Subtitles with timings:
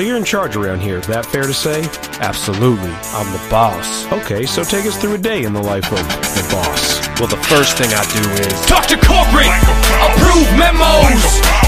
[0.00, 1.84] So you're in charge around here, is that fair to say?
[2.24, 4.08] Absolutely, I'm the boss.
[4.24, 6.00] Okay, so take us through a day in the life of
[6.32, 6.96] the boss.
[7.20, 9.52] Well, the first thing I do is Talk to corporate,
[10.00, 11.20] approve memos,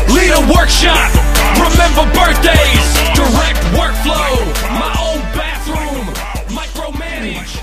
[0.09, 1.13] lead a workshop,
[1.61, 4.33] remember birthdays, direct workflow,
[4.81, 6.09] my own bathroom,
[6.57, 7.61] micromanage.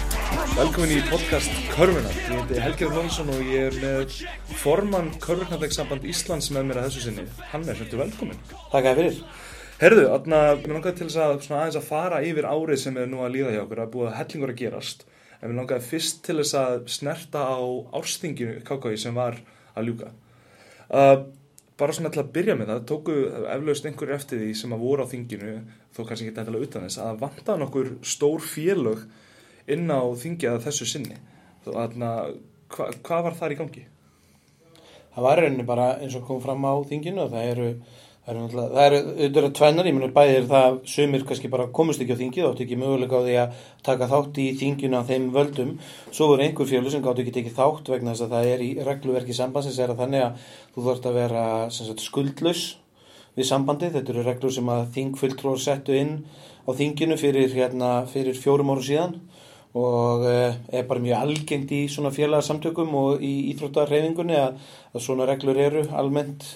[0.53, 2.13] Velkomin í podcast Körfunar.
[2.13, 4.21] Ég heiti Helger Lónsson og ég er með
[4.61, 7.29] formann Körfurnarlegsamband Íslands með mér að þessu sinni.
[7.55, 8.43] Hann er svolítið velkomin.
[8.69, 9.23] Takk að fyrir.
[9.79, 13.05] Herðu, atna, mér langaði til þess að svona aðeins að fara yfir árið sem er
[13.07, 13.79] nú að líða hjá okkur.
[13.79, 15.05] Er búið að hellingur að gerast.
[15.39, 17.59] En mér langaði fyrst til þess að snerta á
[17.95, 19.37] árstinginu KKI sem var
[19.79, 20.09] að ljúka.
[20.91, 21.15] Uh,
[21.79, 23.15] bara svona til að byrja með það, tóku
[23.53, 25.53] eflaust einhverju eftir því sem að voru á þinginu,
[25.95, 29.07] þó kannski ekki eitthvað utan þess, að vantaði nokkur stór félög
[29.71, 31.21] inn á þingið að þessu sinni.
[31.63, 32.35] Þannig að
[32.75, 33.85] hva, hvað var þar í gangi?
[35.15, 37.69] Það var rauninni bara eins og kom fram á þinginu og það eru,
[38.29, 42.45] það eru, auðvitað tvennar, ég menur bæðir það sumir kannski bara komust ekki á þingið
[42.45, 45.71] og áttu ekki möguleika á því að taka þátt í þinginu á þeim völdum.
[46.11, 48.69] Svo voru einhver fjölu sem gáttu ekki tekið þátt vegna þess að það er í
[48.85, 52.63] regluverki sambandsins er að þannig að þú þarfst að vera sagt, skuldlaus
[53.39, 53.91] við sambandi.
[53.97, 56.15] Þetta eru reglur sem að þingfulltrúar settu inn
[56.63, 59.19] á þinginu fyrir, hérna, fyrir fjórum árum síðan
[59.77, 64.57] og eh, er bara mjög algengt í svona félagsamtökum og í íþróttarreiningunni að,
[64.95, 66.47] að svona reglur eru almennt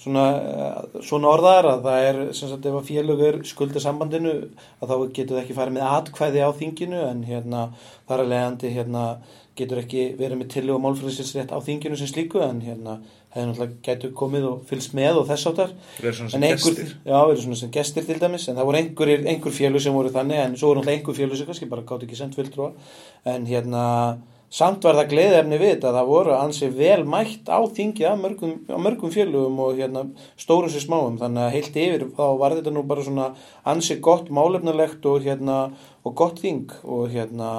[0.00, 4.34] svona, eh, svona orðar að það er sem sagt ef að félög er skulda sambandinu
[4.80, 7.68] að þá getur það ekki farið með atkvæði á þinginu en hérna
[8.08, 9.04] þar að leiðandi hérna
[9.60, 13.00] getur ekki verið með tillu og málfræðsinsrétt á þinginu sem slíku en hérna
[13.34, 16.74] hefði náttúrulega getur komið og fylgst með og þess áttar Verið svona sem En einhver,
[16.74, 16.94] gestir.
[17.04, 20.12] Já, verið svona sem gestir til dæmis en það voru einhver, einhver félug sem voru
[20.14, 22.72] þannig en svo voru náttúrulega einhver félug sem kannski bara gátt ekki sendt fulltrúa
[23.30, 23.84] en hérna
[24.50, 28.14] samt var það gleðefni við þetta að það voru ansi vel mætt á þingi á
[28.18, 30.04] mörgum, á mörgum félugum og hérna
[30.40, 33.28] stórum sér smáum þannig að heilt yfir þá var þetta nú bara svona
[33.70, 35.60] ansi gott málefnulegt og hérna
[36.02, 37.50] og gott þing og hérna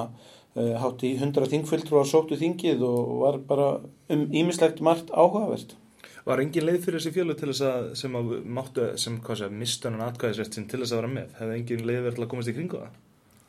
[0.58, 3.70] uh, hátt í 100 þingfulltrúar sóttu þingið og var bara
[4.12, 5.78] um ímislegt margt áhugavert
[6.22, 9.48] Var engin leið fyrir þessi fjölu til þess að sem að máttu, sem hvað sé,
[9.58, 11.32] mistunan atkvæðisrétt sinn til þess að vera með?
[11.40, 13.00] Hefði engin leið verið til að komast í kringu það?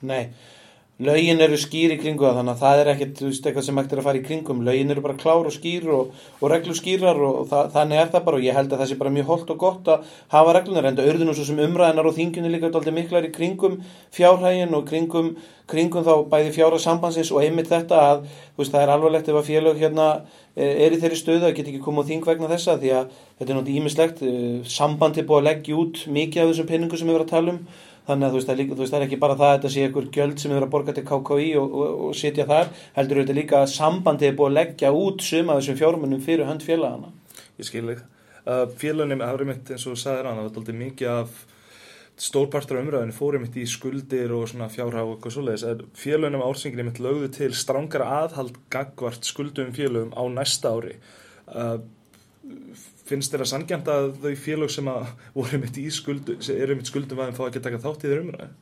[0.09, 0.23] Nei,
[1.01, 3.79] lögin eru skýr í kringu það þannig að það er ekkert þú veist, eitthvað sem
[3.81, 4.61] hægt er að fara í kringum.
[4.67, 8.27] Lögin eru bara klár og skýr og, og reglur skýrar og það, þannig er það
[8.27, 10.89] bara og ég held að það sé bara mjög holdt og gott að hafa reglunar
[10.91, 13.81] en það nú svo sem umræðinar og þingjunni líka alltaf miklar í kringum
[14.15, 15.33] fjárhægin og kringum,
[15.73, 18.25] kringum þá bæði fjára sambandsins og einmitt þetta að
[18.61, 20.09] veist, það er alvarlegt ef að félög hérna
[20.55, 23.15] eh, er í þeirri stöðu að geta ekki komið á þing vegna þessa því að
[23.39, 24.27] þetta er náttúrulega ímislegt
[24.69, 27.65] sambandi búið að leggja út mikið af þessum penningu sem við verðum að tala um
[28.07, 29.59] þannig að þú veist, það er, líka, þú veist, það er ekki bara það að
[29.59, 32.73] þetta sé einhver gjöld sem er að borga til KKI og, og, og sitja þar,
[32.97, 36.67] heldur þetta líka að sambandið er búið að leggja út suma þessum fjármunum fyrir hönd
[36.67, 37.13] félagana.
[37.61, 38.09] Ég skil ekki.
[38.43, 41.43] Uh, Félunum, það var einmitt eins og þú sagðir hann, það var alltaf mikið af
[42.23, 45.85] stórpartur af umræðinu fór einmitt í skuldir og svona fjárhag og eitthvað svoleiðis.
[45.99, 50.97] Félunum ársingin einmitt lögðu til strangara aðhald gagvart skuldum félugum á næsta ári.
[51.47, 51.79] Uh,
[53.09, 56.91] finnst þér að sangjant að þau félög sem að voru einmitt í skuldu, eru einmitt
[56.91, 58.53] skuldum aðeins fá ekki að taka þátt í þeir umræðu?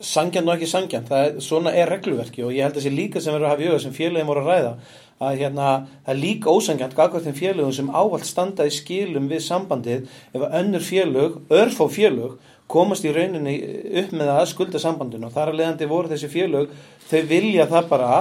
[0.00, 1.10] Sangjant og ekki sangjant,
[1.44, 3.80] svona er regluverki og ég held að þessi líka sem verður að hafa í auga
[3.84, 4.74] sem félagin voru að ræða
[5.20, 5.72] að hérna,
[6.06, 10.44] það er líka ósangjant gagvart þeim félögum sem ávalt standa í skilum við sambandið ef
[10.46, 12.38] að önnur félög, örfá félög
[12.70, 13.58] komast í rauninni
[14.00, 16.72] upp með að skulda sambandinu og þar að leiðandi voru þessi félög
[17.10, 18.12] þau vilja það bara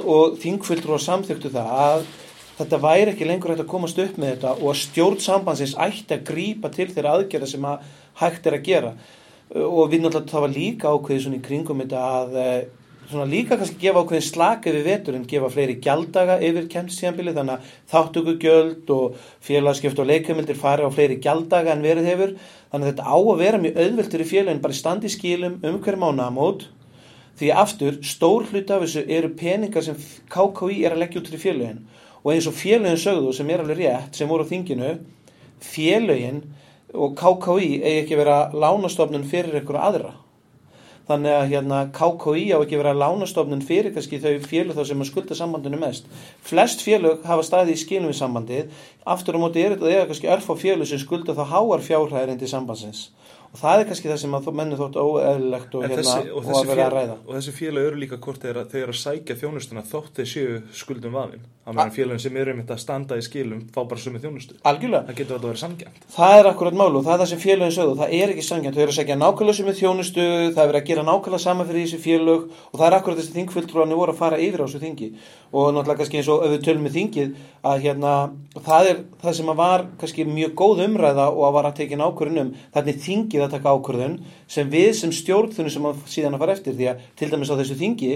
[0.00, 2.06] og þingfullur og samþyktu það að
[2.56, 6.16] þetta væri ekki lengur hægt að komast upp með þetta og að stjórn sambandsins ætti
[6.16, 7.86] að grípa til þeirra aðgerða sem að
[8.22, 8.96] hægt er að gera.
[9.56, 12.62] Og við náttúrulega það var líka ákveðið svona í kringum þetta að eh,
[13.10, 17.58] svona líka kannski gefa ákveðin slaka yfir vetur en gefa fleiri gjalddaga yfir kemstíðanbili þannig
[17.58, 22.32] að þáttökugjöld og félagskjöft og leikumildir fari á fleiri gjalddaga en verið hefur.
[22.72, 26.00] Þannig að þetta á að vera mjög auðveldur í félagin bara standi skilum um hver
[26.00, 26.66] mánamót
[27.36, 30.00] því aftur stór hlut af þessu eru peningar sem
[30.32, 31.84] KKI er að leggja út fyrir félagin
[32.22, 34.92] og eins og félagin sögðu sem er alveg rétt sem voru á þinginu
[35.62, 36.44] félagin
[36.94, 40.12] og KKI eigi ekki vera lánastofnun fyrir einhverju aðra.
[41.06, 45.10] Þannig að hérna KKI á ekki vera lánastofnun fyrir kannski þau félög þá sem að
[45.10, 46.08] skulda sambandinu mest.
[46.42, 48.72] Flest félög hafa staði í skilum við sambandið.
[49.06, 52.34] Aftur á móti er þetta eða kannski örf á félög sem skulda þá háar fjárhæðir
[52.34, 53.10] inn til sambandsins
[53.56, 56.40] og það er kannski það sem að þú menni þótt óeðlilegt og, hérna, þessi, og,
[56.44, 57.14] og að vera að ræða.
[57.24, 61.16] og þessi félag eru líka hvort þeir, þeir að sækja þjónustuna þótt þeir séu skuldum
[61.16, 64.58] vafin að meðan félagin sem eru einmitt að standa í skilum fá bara sömu þjónustu.
[64.68, 67.42] Algjörlega, það getur alltaf verið samgjönd það er akkurat mál og það er það sem
[67.42, 70.70] félagin sögðu, það er ekki sangjant þau eru að segja nákvæmlega er þjónustu það er
[70.70, 74.14] verið að gera nákvæmlega sama fyrir þessi félag og það er akkurat þessi þingfulltrúarnir voru
[74.14, 75.10] að fara yfir á þessu þingi.
[75.56, 77.34] Og náttúrulega kannski eins og ef við tölum með þingið
[77.66, 78.12] að hérna,
[78.66, 82.00] það er það sem að var kannski mjög góð umræða og að var að tekja
[82.02, 82.50] ákvörðun um
[83.46, 84.18] að taka ákvörðun
[84.50, 87.78] sem við sem stjórnþunum sem síðan að fara eftir því að til dæmis á þessu
[87.80, 88.12] þingi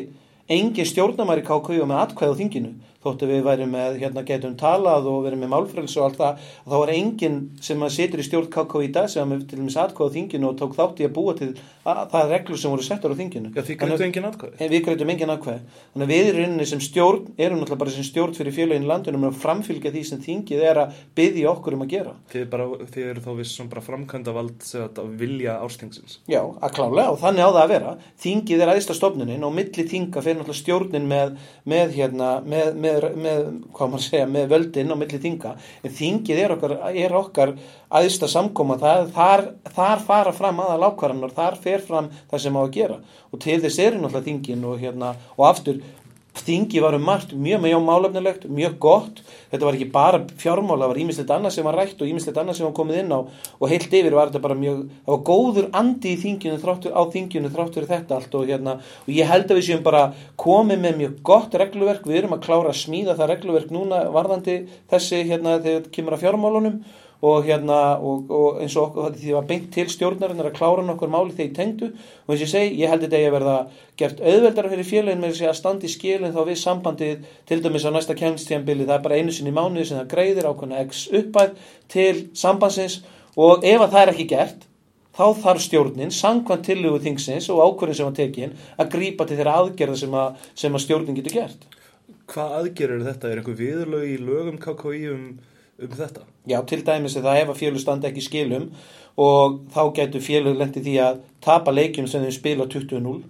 [0.50, 5.22] engin stjórnamæri KKU með atkvæð á þinginu þóttu við værum með, hérna getum talað og
[5.24, 8.82] verið með málfræls og allt það þá var engin sem að situr í stjórn KKU
[8.84, 11.48] í dag sem til dæmis atkvæð á þinginu og tók þátt í að búa til
[11.80, 14.60] að, það er reglur sem voru settar á þinginu Já, því Þannig- greitu engin atkvæði
[14.60, 15.60] En við greitum engin aðkvæði.
[15.94, 19.24] Þannig að við rauninni sem stjórn, erum náttúrulega bara sem stjórn fyrir félagin í landunum
[19.30, 22.12] að framfylgja því sem þingið er að byggja okkur um að gera.
[22.34, 24.68] Þið, bara, þið eru þá viss svona bara framkvæmda vald
[25.00, 27.94] að vilja ástingsins Já, að klálega og þannig á það að vera.
[28.20, 28.96] Þingið er aðista
[32.90, 33.44] með, með,
[33.76, 35.54] hvað maður segja, með völdin og milli þinga.
[35.84, 37.54] En þingið er okkar, er okkar
[38.00, 39.44] aðista samkoma, það, þar,
[39.76, 43.00] þar fara fram aðal ákvarðanar, þar fer fram það sem á að gera.
[43.30, 45.82] Og til þess eru náttúrulega þingin og, hérna, og aftur,
[46.46, 49.20] þingi var um margt mjög mjög málefnilegt, mjög gott.
[49.50, 52.58] Þetta var ekki bara fjármál, það var ímislegt annað sem var rætt og ímislegt annað
[52.58, 53.20] sem var komið inn á.
[53.58, 57.02] Og heilt yfir var þetta bara mjög það var góður andi í þinginu þráttur, á
[57.14, 58.78] þinginu þrátt fyrir þetta allt og hérna.
[59.06, 60.06] Og ég held að við séum bara
[60.40, 64.58] komið með mjög gott regluverk, við erum að klára að smíða það regluverk núna varðandi
[64.90, 66.82] þessi hérna þegar þetta kemur að fjármálunum
[67.20, 70.84] og hérna og, og eins og okkur því það var beint til stjórnarinnar að klára
[70.86, 71.90] nokkur máli þegar ég tengdu.
[72.24, 73.56] Og eins og ég segi, ég held þetta að verða
[74.00, 77.90] gert auðveldara fyrir félagin með að standa í skilin þá við sambandið til dæmis á
[77.92, 81.54] næsta kemstíðanbili það er bara einu sinni í mánuði sem það greiðir ákveðna x uppæð
[81.92, 83.02] til sambandsins.
[83.36, 84.66] Og ef að það er ekki gert
[85.16, 89.58] þá þarf stjórnin, sangkvæmt tillögu þingsins og ákvörðin sem var tekin að grípa til þeirra
[89.60, 91.66] aðgerða sem að, sem að stjórnin getur gert.
[92.30, 93.30] Hvað aðgerir þetta?
[93.30, 95.24] Er einhver viðurlög í lögum KKÍ um,
[95.80, 96.24] um þetta?
[96.50, 98.70] Já, til dæmis er það ef að félug standa ekki skilum
[99.20, 103.20] og þá getur félug lendi því að tapa leikjum sem þau spila 20-0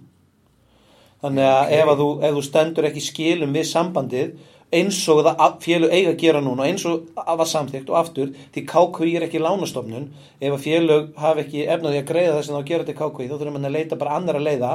[1.21, 1.75] þannig að Ok.
[1.77, 4.33] ef, að þú, ef þú stendur ekki skilum við sambandið
[4.71, 8.29] eins og það félug eiga að gera núna eins og að var samþygt og aftur
[8.55, 10.09] því KKI er ekki lánastofnun
[10.39, 13.35] ef að félug hafi ekki efnaði að greiða þess að það gera til KKI þá
[13.35, 14.71] þurfum við að leita bara annara leiða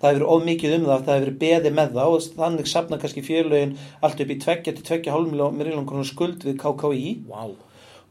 [0.00, 3.24] það hefur of mikið um það, það hefur beði með það og þannig sapna kannski
[3.26, 7.48] félugin allt upp í 2-2,5 miljón krónar skuld við KKI Vá.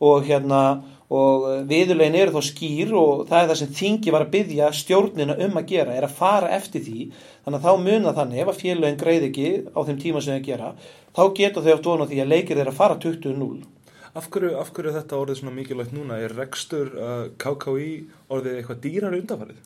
[0.09, 0.61] og hérna
[1.15, 5.35] og viðurlegin eru þá skýr og það er það sem þingi var að byggja stjórnina
[5.45, 7.11] um að gera, er að fara eftir því
[7.45, 10.47] þannig að þá muna þannig ef að félagin greið ekki á þeim tíma sem þau
[10.49, 10.73] gera
[11.13, 13.63] þá geta þau oft vona því að leikir þeirra fara 20-0
[14.15, 16.15] Af af hverju er þetta orðið svona mikilvægt núna?
[16.23, 17.87] Er rekstur uh, KKÍ
[18.31, 19.57] orðið eitthvað dýrar undanfarið?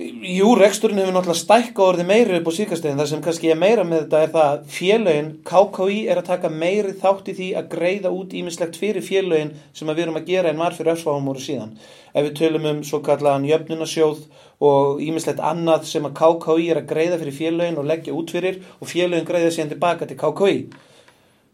[0.00, 3.82] Jú, reksturinn hefur náttúrulega stækka orðið meiri upp á síkastegin, það sem kannski er meira
[3.84, 7.66] með þetta er það að félögin, KKI er að taka meiri þátt í því að
[7.74, 11.42] greiða út ímislegt fyrir félögin sem við erum að gera en var fyrir össfáum voru
[11.44, 11.74] síðan.
[12.14, 14.22] Ef við tölum um svo kallaðan jöfnunasjóð
[14.70, 18.62] og ímislegt annað sem að KKI er að greiða fyrir félögin og leggja út fyrir
[18.78, 20.56] og félögin greiða síðan tilbaka til KKI.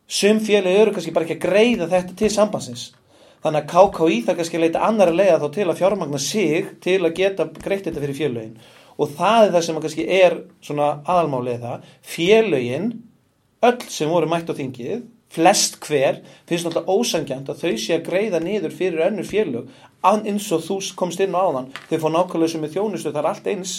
[0.06, 2.92] Sum félög eru kannski bara ekki að greiða þetta til sambandsins.
[3.46, 6.96] Þannig að KKÍ það kannski leita annar að leiða þá til að fjármagna sig til
[7.06, 8.56] að geta greitt þetta fyrir félögin.
[8.98, 10.34] Og það er það sem kannski er
[10.66, 11.84] svona aðalmálið það.
[12.16, 12.88] Félögin,
[13.68, 15.04] öll sem voru mætt á þingið,
[15.36, 16.18] flest hver,
[16.50, 19.70] finnst náttúrulega ósangjant að þau sé að greiða niður fyrir önnur félög
[20.02, 21.70] an- eins og þú komst inn á áðan.
[21.86, 23.76] Þau fá nákvæmlega sem með þjónustu, það er allt eins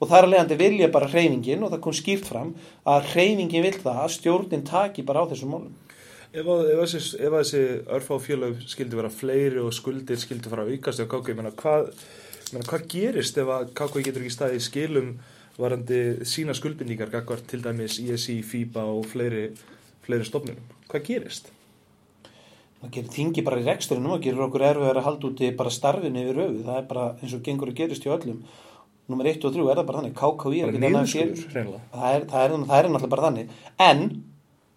[0.00, 3.64] og það er að leiðandi vilja bara hreyfingin og það kom skýrt fram að hreyfingin
[3.64, 5.72] vil það að stjórnin taki bara á þessum málum.
[6.28, 7.64] Ef, að, ef, að þessi, að þessi
[7.96, 11.92] örfá félög skildi vera fleiri og skuldir skildi fara að aukast eða KKÍ, menna, hvað,
[12.52, 15.12] menna, hvað gerist ef að KKÍ getur ekki staðið í skilum
[15.58, 19.46] varandi sína skuldbindíkar gagvart til dæmis ISI, FIBA og fleiri,
[20.04, 20.76] fleiri stofnunum?
[20.92, 21.52] Hvað gerist?
[22.78, 26.22] það gerir þingi bara í reksturinnum og gerir okkur erfiðar að halda úti bara starfinu
[26.22, 28.40] yfir öfu, það er bara eins og gengur að gerist hjá öllum.
[29.08, 32.56] Nummer 1 og 3 er það bara þannig, KKI er ekki það er, það, er,
[32.68, 33.54] það er náttúrulega bara þannig.
[33.82, 34.02] En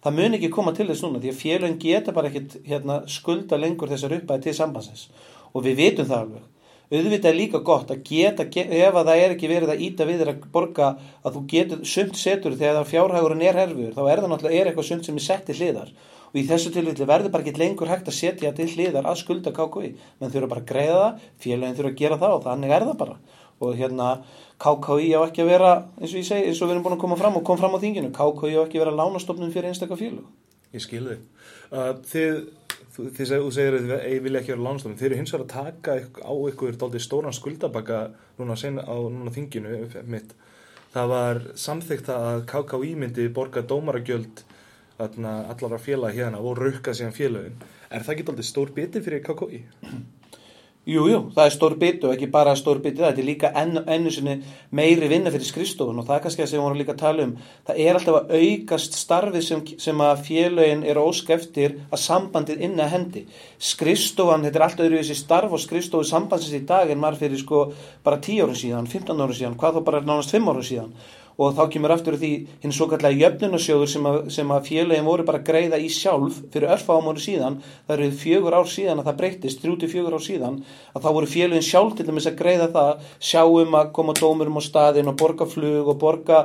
[0.02, 3.58] það mun ekki koma til þess núna því að félagin geta bara ekkit hérna, skulda
[3.60, 5.08] lengur þessar uppæði til sambandsins.
[5.54, 6.48] Og við vitum það alveg.
[6.92, 10.04] Auðvitað er líka gott að geta ge- ef að það er ekki verið að íta
[10.04, 10.88] við þér að borga
[11.24, 14.68] að þú getur sumt setur þegar það fjárhægurinn er herfur þá er það náttúrulega er
[14.68, 15.94] eitthvað sumt sem er sett til hliðar.
[16.32, 19.52] Og í þessu tilfelli verður bara ekki lengur hægt að setja til hliðar að skulda
[19.56, 22.86] KKI menn þurfa bara að greiða það, félagin þurfa að gera það og þannig er
[22.90, 23.16] það bara
[23.62, 24.14] og hérna
[24.62, 27.04] KKI á ekki að vera eins og ég segi, eins og við erum búin að
[27.04, 29.98] koma fram og kom fram á þinginu KKI á ekki að vera lánastofnun fyrir einstakka
[29.98, 30.28] félug
[30.72, 31.24] Ég skil þig.
[31.68, 32.38] Uh, þið,
[32.94, 35.44] þú, þið segir, þú segir að þið vilja ekki vera lánstofn þeir eru hins vegar
[35.44, 37.98] að taka á ykkur dálítið stóran skuldabaka
[38.38, 40.32] núna, sen, á núna þinginu mitt
[40.92, 44.44] það var samþykkt að KKÍ myndi borga dómaragjöld
[45.02, 49.62] allara félaga hérna og rauka síðan félagin er það ekki dálítið stór biti fyrir KKÍ?
[50.82, 53.76] Jú, jú, það er stór biti og ekki bara stór það, þetta er líka enn,
[53.86, 54.32] ennu sinni
[54.74, 57.26] meiri vinna fyrir skrifstofun og það er kannski það sem við vorum líka að tala
[57.28, 57.36] um.
[57.68, 62.66] Það er alltaf að aukast starfið sem, sem að félögin er ósk eftir að sambandið
[62.66, 63.24] inn að hendi.
[63.62, 67.64] Skrifstofan, þetta er alltaf öðruvísi starf og skrifstofu sambandsins í dag en maður fyrir sko
[68.02, 70.96] bara 10 árum síðan, 15 árum síðan, hvað þá bara nánast 5 árum síðan
[71.42, 72.32] og þá kemur aftur því
[72.62, 74.20] hinn svo kallega jöfnunarsjóður sem að,
[74.56, 77.58] að félagin voru bara greiða í sjálf fyrir örfa ámáru síðan,
[77.88, 80.60] það eru fjögur ár síðan að það breytist, þrjúti fjögur ár síðan
[80.92, 84.62] að þá voru félagin sjálf til dæmis að greiða það sjáum að koma dómurum á
[84.62, 86.42] staðin og borga flug og borga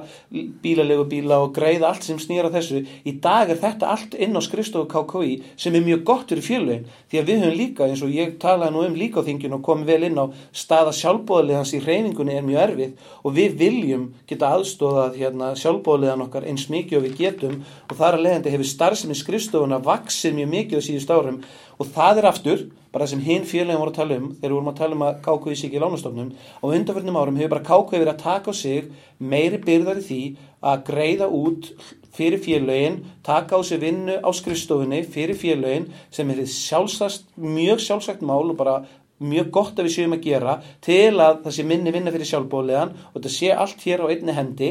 [0.63, 2.83] bílalegu bíla og greiða allt sem snýra þessu.
[3.07, 6.87] Í dag er þetta allt inn á skrifstofu KKI sem er mjög gott fyrir félagin
[7.11, 9.65] því að við höfum líka eins og ég talaði nú um líka á þinginu og
[9.67, 10.25] komum vel inn á
[10.55, 14.53] staða sjálfbóðaliðans í reyningunni er mjög erfið og við viljum geta
[14.87, 17.55] aðstóðað hérna, sjálfbóðaliðan okkar eins mikið og við getum
[17.87, 21.39] og þar að leiðandi hefur starfsemi skrifstofuna vaksið mjög mikið á síðust árum.
[21.77, 22.63] Og það er aftur
[22.93, 25.19] bara sem hinn félagin voru að tala um þegar við vorum að tala um að
[25.27, 28.91] KKV sig í lánastofnum á undanförnum árum hefur bara KKV verið að taka á sig
[29.19, 30.21] meiri byrðar í því
[30.67, 31.71] að greiða út
[32.17, 38.25] fyrir félagin, taka á sig vinnu á skrifstofunni fyrir félagin sem er sjálfsagt, mjög sjálfsagt
[38.25, 38.79] mál og bara
[39.19, 42.93] mjög gott að við séum að gera til að það sé minni vinna fyrir sjálfbóliðan
[42.93, 44.69] og þetta sé allt hér á einni hendi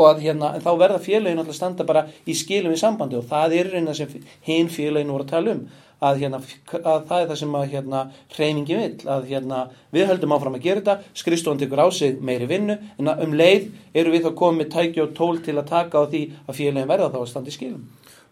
[0.00, 3.56] og að hérna, þá verða félagin alltaf standa bara í skilum í sambandi og það
[3.60, 4.10] er reyna sem
[4.46, 5.62] hinn félagin voru að tala um
[6.00, 6.40] að, hérna,
[6.80, 9.62] að það er það sem að hérna, hreyningi vill, að hérna,
[9.92, 13.68] við höldum áfram að gera þetta, skrifstofan tekur á sig meiri vinnu, en um leið
[13.92, 17.10] eru við þá komið tæki og tól til að taka á því að félagin verða
[17.12, 17.84] þá að standa í skilum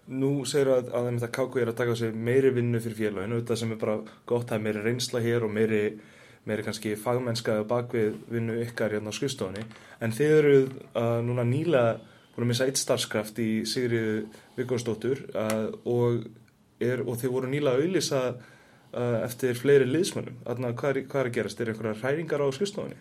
[0.09, 3.59] Nú segir að, að þetta KKÍ er að taka sig meiri vinnu fyrir félaginu, þetta
[3.61, 3.99] sem er bara
[4.29, 5.83] gott, það er meiri reynsla hér og meiri
[6.49, 9.65] meiri kannski fagmennska bakvið vinnu ykkar hérna á skrifstofunni
[10.05, 11.99] en þið eru uh, núna nýlega
[12.35, 14.23] búin að missa eitt starfskraft í Sigriðu
[14.57, 16.25] Vigónsdóttur uh, og,
[16.79, 21.61] og þið voru nýlega að auðlýsa uh, eftir fleiri liðsmönnum hvað, hvað er að gerast?
[21.61, 22.99] Er einhverja hræringar á skrifstofunni?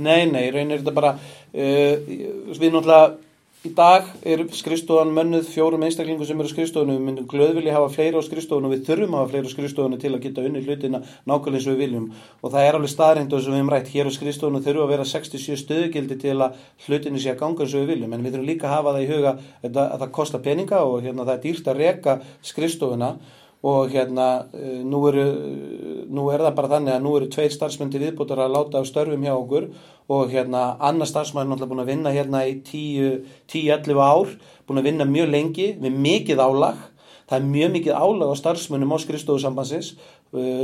[0.00, 2.10] Nei, nei, reynir þetta bara uh,
[2.50, 3.29] við náttúrulega
[3.60, 8.16] í dag er skrifstofan mönnuð fjórum einstaklingum sem eru skrifstofunum við myndum glöðvilja hafa fleiri
[8.16, 11.58] á skrifstofunum við þurfum að hafa fleiri á skrifstofunum til að geta unni hlutina nákvæmlega
[11.58, 12.06] eins og við viljum.
[12.40, 13.90] Og það er alveg staðrind og sem við hefum rætt.
[13.92, 17.74] Hér á skrifstofunum þurfum að vera 67 stöðugildi til að hlutinu sé að ganga eins
[17.76, 18.14] og við viljum.
[18.16, 19.34] En við þurfum líka að hafa það í huga
[19.68, 23.12] að það kostar peninga og hérna, það er dýrt að reka skrifstofuna
[23.60, 24.26] og hérna
[24.88, 25.24] nú, eru,
[26.08, 29.26] nú er það bara þannig að nú eru tveir starfsmyndi viðbútar að láta á störfum
[29.26, 29.66] hjá okkur.
[30.10, 34.32] Og hérna annar starfsmæður er náttúrulega búin að vinna hérna í 10-11 ár,
[34.66, 36.80] búin að vinna mjög lengi með mikið álag.
[37.30, 39.92] Það er mjög mikið álag á starfsmönnum á skrifstofusambansins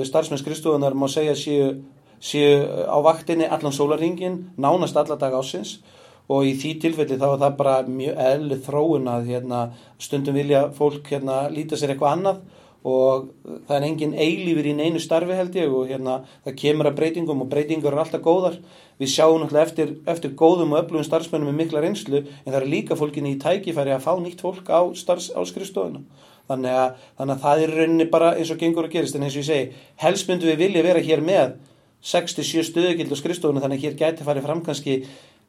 [0.06, 1.82] starfsmenn skrifstofunar má segja séu,
[2.20, 5.80] séu á vaktinni allan sólaringin, nánast alla dag ásins
[6.28, 9.60] og í því tilfelli þá er það bara mjög eðli þróun að hérna,
[9.98, 12.40] stundum vilja fólk hérna, líta sér eitthvað annað
[12.86, 13.30] og
[13.66, 17.42] það er engin eilífur í neinu starfi held ég og hérna það kemur að breytingum
[17.42, 18.60] og breytingur er alltaf góðar.
[19.00, 22.68] Við sjáum náttúrulega eftir, eftir góðum og öflugum starfsmennum með mikla reynslu en það er
[22.70, 26.04] líka fólkinni í tækifæri að fá nýtt fólk á, á skrifstofuna.
[26.46, 29.18] Þannig þannig að það er rauninni bara eins og gengur að gerist.
[29.18, 31.56] En eins og ég segi helst myndum við vilja vera hér með
[32.06, 35.00] 67 stöðugild á skrifstofuna þannig að hér gæti farið fram kannski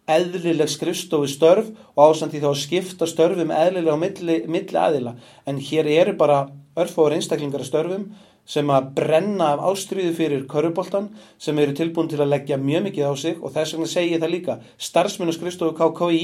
[0.08, 5.18] eðlileg skrifstofu störf og ásandi þá skipta störfum eðlilega á milli, milli aðila.
[5.46, 8.04] En hér eru bara örfóður einstaklingar að störfum
[8.48, 11.10] sem að brenna af ástriðu fyrir köruboltan
[11.42, 14.24] sem eru tilbúin til að leggja mjög mikið á sig og þess vegna segi ég
[14.24, 16.24] það líka starfsmenn og skrifstofu KKI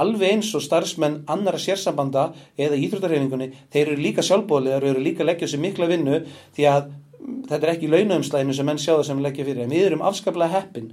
[0.00, 5.24] alveg eins og starfsmenn annara sérsambanda eða íþróttarhefingunni þeir eru líka sjálfbóðlegar og eru líka
[5.24, 6.20] að leggja sér mikla vinnu
[6.56, 6.92] því að
[7.50, 10.54] þetta er ekki launaumslæðinu sem menn sjá það sem leggja fyrir en við erum afskaplega
[10.54, 10.92] heppin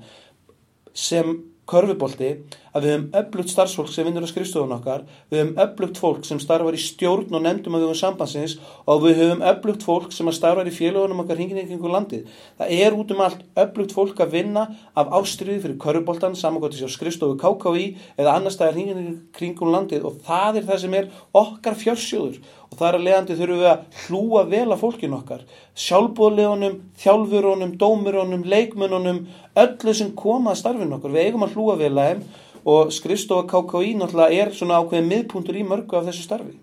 [0.98, 1.38] sem
[1.70, 2.32] körfubolti
[2.78, 6.42] að við höfum öflugt starfsfólk sem vinnur á skrifstofun okkar, við höfum öflugt fólk sem
[6.42, 10.32] starfar í stjórn og nefndum að við höfum sambansins og við höfum öflugt fólk sem
[10.36, 12.28] starfar í félagunum okkar hingin ykkur landið.
[12.60, 16.90] Það er út um allt öflugt fólk að vinna af ástriði fyrir körfuboltan, samankvæmtis á
[16.94, 17.88] skrifstofu KKI
[18.20, 22.80] eða annar staðar hingin kringum landið og það er það sem er okkar fjörsjóður og
[22.80, 25.46] þar að leiðandi þurfum við að hlúa vel að fólkin okkar.
[25.78, 29.22] Sjálfbóðlegunum, þjálfurunum, dómurunum, leikmununum,
[29.58, 32.26] öllu sem koma að starfinu okkur, við eigum að hlúa vel að þeim
[32.68, 36.56] og skrifstofa KKI náttúrulega er svona ákveðin miðpuntur í mörgu af þessu starfi.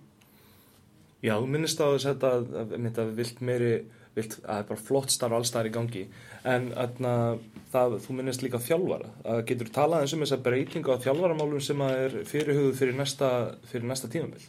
[1.24, 3.70] Já, þú minnist á þess að þetta vilt meiri,
[4.16, 6.02] vilt, að það er bara flott starf allstæðar í gangi,
[6.44, 7.14] en atna,
[7.72, 11.80] það, þú minnist líka þjálfara, að getur talað eins um þessa breytingu á þjálfaramálum sem
[11.86, 13.30] er fyrirhugðu fyrir næsta,
[13.70, 14.44] fyrir næsta tímamil?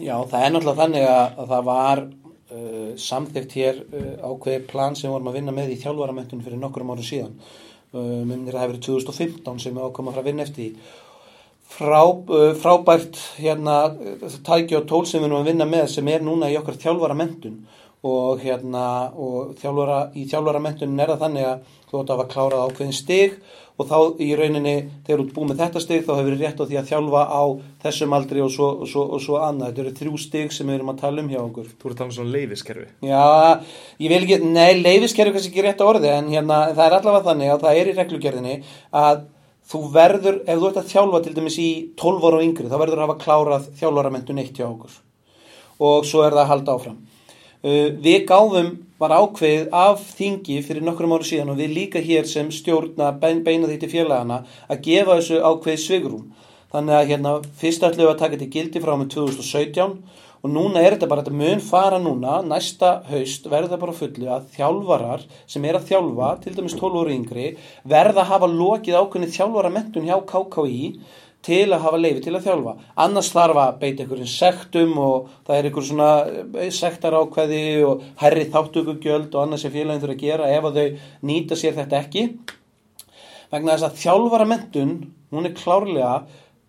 [0.00, 4.96] Já, það er náttúrulega þannig að, að það var uh, samþygt hér uh, ákveði plan
[4.96, 7.36] sem vorum að vinna með í þjálfaramöntun fyrir nokkrum árum síðan
[7.94, 10.92] minnir að það hefur verið 2015 sem við ákveðum að fara að vinna eftir því.
[11.76, 13.76] Frá, uh, frábært hérna
[14.46, 17.58] tæki og tól sem við erum að vinna með sem er núna í okkar þjálfaramöntun
[18.06, 18.86] og hérna
[19.18, 23.38] og þjálfara, í þjálfaramöntunin er það þannig að þú átt að hafa klárað ákveðin stig
[23.76, 26.60] og þá í rauninni þegar þú ert búið með þetta stig þá hefur verið rétt
[26.60, 27.42] á því að þjálfa á
[27.84, 29.68] þessum aldri og svo, og svo, og svo annað.
[29.68, 31.70] Þetta eru þrjú stig sem við erum að tala um hjá okkur.
[31.76, 32.88] Þú ert að tala um svona leifiskerfi.
[33.04, 33.24] Já,
[34.00, 37.28] ég vil ekki, nei, leifiskerfi kannski ekki rétt á orði en hérna það er allavega
[37.28, 38.56] þannig að það er í reglugerðinni
[39.02, 39.24] að
[39.66, 42.78] þú verður, ef þú ert að þjálfa til dæmis í 12 ára og yngri þá
[42.78, 45.00] verður að hafa klárað þjálfaramentun eitt hjá okkur
[45.82, 47.00] og svo er það að halda áfram.
[47.66, 47.88] Uh,
[49.02, 53.42] var ákveðið af þingi fyrir nokkrum áru síðan og við líka hér sem stjórna bein,
[53.44, 56.28] beina því til félagana að gefa þessu ákveðið svigrum.
[56.72, 59.98] Þannig að hérna fyrst ætlum við að taka þetta gildi frá með 2017
[60.46, 64.28] og núna er þetta bara, þetta mun fara núna, næsta haust verður það bara fullu
[64.30, 67.46] að þjálfarar sem er að þjálfa, til dæmis 12 ári yngri,
[67.88, 70.76] verða að hafa lokið ákveðið þjálfaramentun hjá KKÍ
[71.46, 72.74] til að hafa leifi til að þjálfa.
[73.06, 78.02] Annars þarf að beita einhverjum sektum og það er einhver svona eh, sektar ákveði og
[78.22, 82.00] herri þáttökugjöld og annars sem félagin þurfa að gera ef að þau nýta sér þetta
[82.02, 82.26] ekki.
[83.52, 84.96] Vegna þess að þjálfara mentun
[85.30, 86.16] hún er klárlega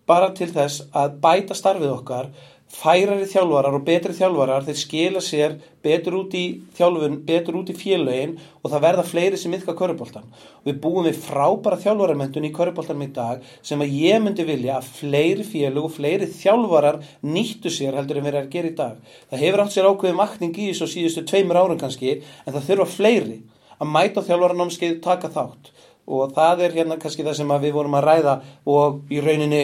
[0.08, 2.30] bara til þess að bæta starfið okkar
[2.68, 6.44] færari þjálfarar og betri þjálfarar þeir skila sér betur út í
[6.76, 11.08] þjálfun, betur út í félögin og það verða fleiri sem yfka körubóltan og við búum
[11.08, 15.88] við frábæra þjálfararmentun í körubóltanum í dag sem að ég myndi vilja að fleiri félög
[15.88, 19.00] og fleiri þjálfarar nýttu sér heldur en verið að gera í dag.
[19.32, 22.90] Það hefur átt sér ákveði makning í þessu síðustu tveimur árum kannski en það þurfa
[22.98, 23.40] fleiri
[23.78, 25.72] að mæta þjálfaranámskeið taka þátt.
[26.08, 28.34] Og það er hérna kannski það sem við vorum að ræða
[28.68, 29.62] og í rauninni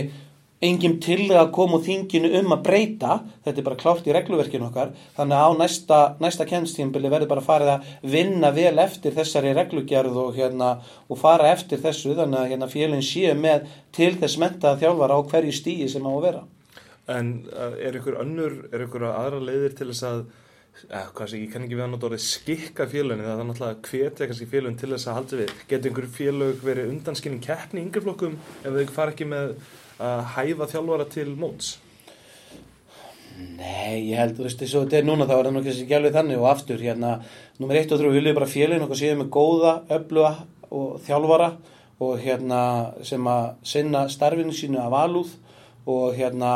[0.65, 4.69] engum til að koma úr þinginu um að breyta, þetta er bara klárt í regluverkinu
[4.69, 9.55] okkar, þannig að á næsta, næsta kennstímbili verður bara farið að vinna vel eftir þessari
[9.59, 10.71] reglugjörð og, hérna,
[11.09, 15.29] og fara eftir þessu, þannig að hérna, félagin séu með til þess mentaða þjálfara á
[15.33, 16.47] hverju stíi sem á að vera.
[17.13, 20.25] En uh, er ykkur önnur, er ykkur aðra leiðir til þess að,
[20.89, 24.29] eh, sé, ég kann ekki við að nota orðið skikka félaginu, það er náttúrulega hvetja
[24.31, 25.57] kannski félagin til þess að halda við.
[25.69, 29.59] Getur ykkur félag verið undanskilning keppni í yngreflokkum ef þau fara ekki með
[30.03, 31.75] að hæfa þjálfara til móts?
[33.35, 35.95] Nei, ég held, þú veist, þess að þetta er núna þá er það nokkið sem
[35.97, 37.15] alveg þannig og aftur hérna,
[37.59, 40.31] nummer 1 og 3 viljum bara félagin okkur síðan með góða, öfluga
[40.75, 41.49] og þjálfara
[42.05, 42.61] og hérna
[43.07, 45.35] sem að sinna starfinu sínu af alúð
[45.91, 46.53] og hérna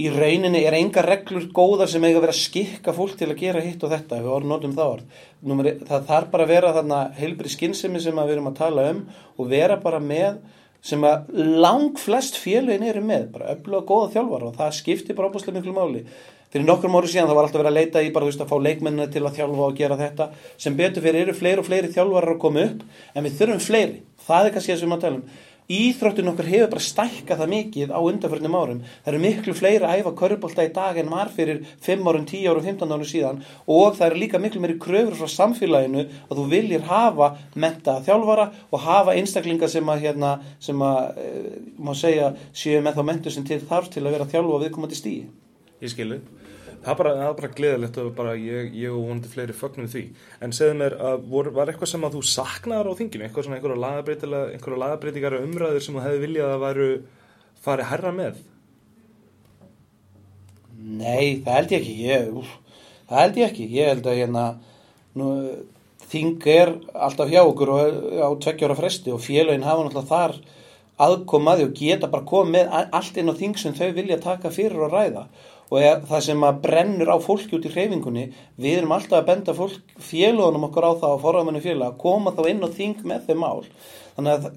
[0.00, 3.64] í rauninni er enga reglur góðar sem eiga vera að skikka fólk til að gera
[3.64, 5.18] hitt og þetta við orðum notum það orð.
[5.50, 9.02] Númer, það þarf bara að vera þarna heilbri skinnsemi sem við erum að tala um
[9.36, 10.40] og vera bara með
[10.82, 15.30] sem að lang flest félagin eru með, bara öfluga góða þjálfar og það skiptir bara
[15.30, 16.04] óbúslega miklu máli.
[16.50, 18.48] Fyrir nokkrum ári síðan það var alltaf verið að leita í bara þú veist að
[18.50, 20.26] fá leikmennina til að þjálfa og gera þetta.
[20.58, 22.80] Sem betur fyrir eru fleiri og fleiri þjálfarar að koma upp
[23.14, 25.22] en við þurfum fleiri, það er kannski það sem við talum
[25.70, 28.80] Íþróttun okkar hefur bara stækkað það mikið á undanförnum árum.
[29.04, 32.48] Það eru miklu fleiri að æfa körubólta í dag en var fyrir 5 árum, 10
[32.50, 36.48] árum, 15 árum síðan og það eru líka miklu meiri kröfur frá samfélaginu að þú
[36.50, 41.30] viljir hafa menta þjálfara og hafa einstaklinga sem að, hérna, sem að e,
[41.78, 45.26] má segja, séu með þá mentu sem til þarf til að vera þjálfa viðkomandi stíi.
[45.80, 46.20] Ég skilu
[46.84, 50.04] það er bara, bara gleðilegt og bara ég, ég og vonandi fleiri fögnum því.
[50.40, 50.96] En segðu mér
[51.28, 55.98] vor, var eitthvað sem að þú saknaðar á þinginu, eitthvað svona einhverja lagabreitingar umræður sem
[55.98, 56.88] þú hefði viljað að væru
[57.64, 58.40] farið herra með?
[60.80, 61.98] Nei, það held ég ekki.
[62.06, 62.54] Ég, úf,
[63.10, 63.68] það held ég ekki.
[63.76, 64.46] Ég held að hérna
[65.20, 65.28] nú,
[66.10, 70.40] þing er alltaf hjá okkur og á tveggjára fresti og félagin hafa náttúrulega þar
[71.00, 74.92] aðkomaði og geta bara komið allt inn á þing sem þau vilja taka fyrir og
[74.92, 75.28] ræða
[75.70, 78.24] og er, það sem að brennur á fólki út í hreyfingunni.
[78.58, 82.32] Við erum alltaf að benda fólk, félagunum okkur á það og forðamennu félag að koma
[82.34, 83.60] þá inn á þing með þau mál.
[84.16, 84.48] Þannig að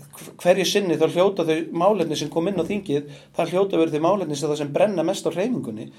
[0.41, 4.05] hverju sinni þá hljóta þau málenni sem kom inn á þingið það hljóta verið þau
[4.07, 5.91] málenni sem það sem brenna mest á hreyfingunni.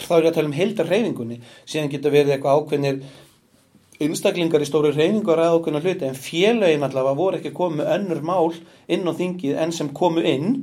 [0.00, 3.00] Þá er ég að tala um heildar hreyfingunni síðan getur verið eitthvað ákveðnir
[4.00, 8.54] einstaklingar í stóri hreyfingar að ákveðna hluti en félagin allavega voru ekki komið önnur mál
[8.88, 10.62] inn á þingið enn sem komu inn.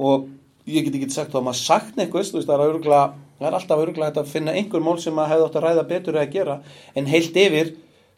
[0.00, 0.30] Og
[0.70, 3.02] ég get ekki sagt þá að maður sagt neitt það er öruglega
[3.40, 6.18] það er alltaf öruglega að finna einhver mál sem að hefði átt að ræða betur
[6.20, 6.58] að gera
[6.94, 7.72] en heilt yfir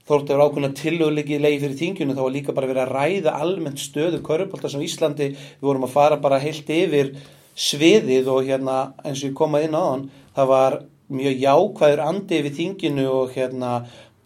[0.08, 3.78] þóttu vera ákveðna tilögulegi legi fyrir þingjunu þá var líka bara verið að ræða almennt
[3.78, 5.28] stöðu körupólta sem Íslandi.
[5.60, 7.12] Við vorum að fara bara heilt yfir
[7.54, 10.04] sviðið og hérna eins og ég komaði inn á hann
[10.34, 10.78] það var
[11.12, 13.72] mjög jákvæður andi við þinginu og hérna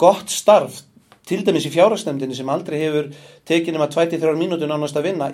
[0.01, 0.81] gott starf
[1.27, 3.11] til dæmis í fjárhagsnefndinni sem aldrei hefur
[3.47, 5.31] tekið nema 23 mínútur nánast að vinna.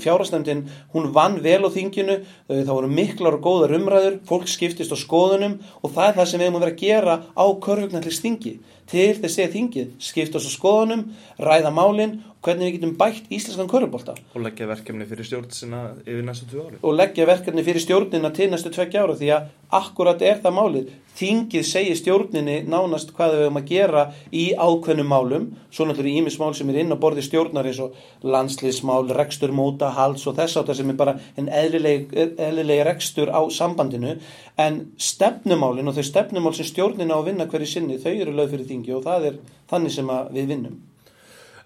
[0.00, 4.94] Fjárhagsnefndin, hún vann vel á þinginu, uh, það voru miklar og góðar umræður, fólk skiptist
[4.94, 8.22] á skoðunum og það er það sem við höfum að vera að gera á körfugnallis
[8.24, 8.56] þingi.
[8.90, 11.06] Til þess að þingið skiptast á skoðunum,
[11.38, 15.80] ræða málin og hvernig við getum bætt íslenskan körfubólta og leggja verkefni fyrir stjórn sinna
[16.06, 19.50] yfir næstu tvö ári og leggja verkefni fyrir stjórnina til næstu tveggja ára því að
[19.76, 20.86] akkurat er það málið.
[21.20, 26.38] Þingið segir stjórninni nánast hvað við höfum að gera í ákveðnum málum svo náttúrulega ímis
[26.40, 30.58] mál sem er inn á borði stjórnar eins og landsliðsmál, rekstur móta, hals og þess
[30.60, 34.18] áttar sem er bara en eðlileg, eðlileg rekstur á sambandinu.
[34.58, 38.50] En stefnumálin og þau stefnumál sem stjórnina á að vinna hverju sinni þau eru lög
[38.50, 40.78] fyrir þingi og það er þannig sem við vinnum.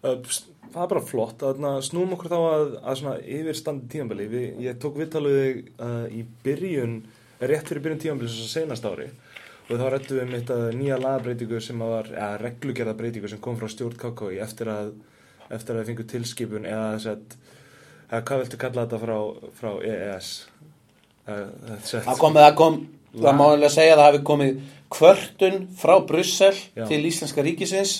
[0.03, 1.43] Það er bara flott.
[1.43, 4.27] Að na, snúum okkur þá að, að svona yfirstandi tímabili.
[4.33, 6.99] Við, ég tók viðtaluði uh, í byrjun
[7.45, 9.13] rétt fyrir byrjun tímabili sem senast ári.
[9.65, 13.57] Og þá rættum við um eitt nýja lagabreitingu sem var, eða reglugerða breytingu sem kom
[13.57, 14.91] frá stjórn KKI eftir að
[15.51, 17.07] eftir að við fengum tilskipun eða þess
[18.15, 19.17] að hvað viltu kalla þetta frá,
[19.59, 20.29] frá EES
[21.25, 22.75] Það kom, það kom,
[23.17, 24.57] það má alveg segja að það hafi komið
[24.95, 26.85] kvörtun frá Brussel Já.
[26.91, 27.95] til Íslenska ríkisins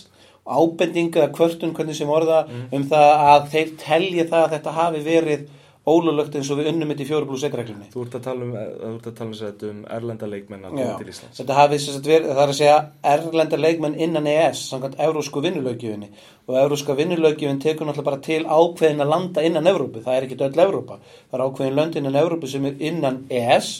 [0.45, 2.67] ábending eða kvörtun, hvernig sem orða Mm.
[2.77, 5.47] um það að þeir telji það að þetta hafi verið
[5.85, 7.89] ólulögt eins og við unnum þetta í 4 pluss 1 reglunni.
[7.93, 11.11] Þú ert að tala um, ert að tala um, um erlenda leikmenn að koma til
[11.13, 11.41] Íslands.
[11.41, 12.79] Þetta hafi sem sagt verið, það er að segja
[13.11, 16.09] erlenda leikmenn innan ES, samkvæmt eurósku vinnulögjöfinni
[16.49, 20.41] og euróska vinnulögjöfin tekur náttúrulega bara til ákveðin að landa innan Evrópu, það er ekki
[20.49, 23.71] öll Evrópa, það er ákveðin lönd innan Evrópu sem er innan ES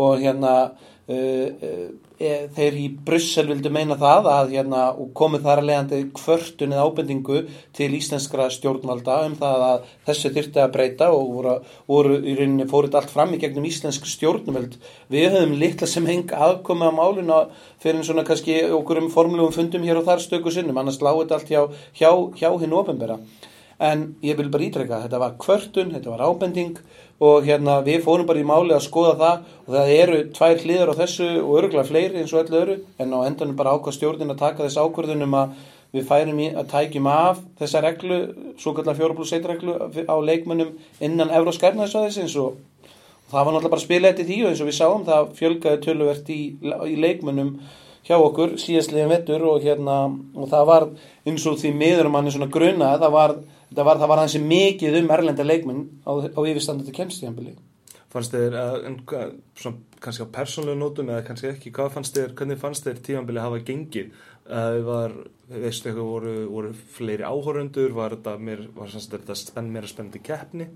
[0.00, 1.86] og hérna uh, uh,
[2.18, 4.82] þeir í Brussel vildu meina það að hérna
[5.18, 7.40] komið þar að leiðandi kvörtun eða ábendingu
[7.74, 11.54] til íslenskra stjórnvalda um það að þessu þyrfti að breyta og voru,
[11.90, 14.78] voru í rauninni fóruð allt fram í gegnum íslensk stjórnvöld.
[15.10, 17.40] Við höfum litla sem heng aðkomið á máluna
[17.82, 21.24] fyrir en svona kannski okkur um formlegum fundum hér og þar stöku sinnum annars lágu
[21.24, 21.66] þetta allt hjá,
[21.98, 23.18] hjá, hjá hinn ofinbera
[23.78, 26.78] en ég vil bara ítreka þetta var kvörtun, þetta var ábending
[27.24, 30.92] og hérna við fórum bara í máli að skoða það og það eru tvær hliður
[30.92, 34.34] á þessu og örgulega fleiri eins og öllu öru en á endanum bara ákvað stjórnin
[34.34, 35.56] að taka þess ákvörðunum að
[35.94, 38.18] við færum í að tækjum af þessa reglu,
[38.58, 42.58] svo kallar 4 plus 1 reglu á leikmönnum innan Evróskærnaðisvæðisins og
[43.30, 46.30] það var náttúrulega bara spila eftir því og eins og við sáum það fjölgaði töluvert
[46.34, 46.40] í,
[46.90, 47.54] í leikmönnum
[48.04, 50.88] hjá okkur síðastliðin vettur og hérna og það var
[51.24, 53.36] eins og því miður manni svona gruna það var,
[53.74, 57.56] það var, það var hansi mikið um erlenda leikmenn á, á yfirstandandi kemstíðanbili
[58.14, 59.22] Fannst þér, uh,
[59.58, 63.42] svona, kannski á persónulegu nótum eða kannski ekki, hvað fannst þér, hvernig fannst þér tímanbili
[63.42, 64.12] hafa gengið?
[64.46, 65.16] Uh, var,
[65.50, 70.22] veistu eitthvað, voru, voru fleiri áhórundur, var þetta mér, var sanns þetta spenn, meira spennandi
[70.22, 70.68] keppni?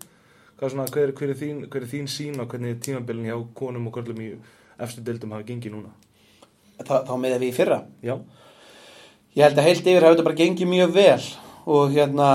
[0.59, 3.87] Hvað svona, hver, hver, er þín, hver er þín sín á hvernig tímanbilin hjá konum
[3.87, 4.33] og körlum í
[4.83, 5.95] eftir dildum hafa gengið núna?
[6.81, 8.17] Þa, þá með við í fyrra Já,
[9.39, 11.23] ég held að heilt yfir hafi þetta bara gengið mjög vel
[11.69, 12.29] og hérna